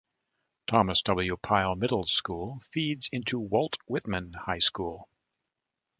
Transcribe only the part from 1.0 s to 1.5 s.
W.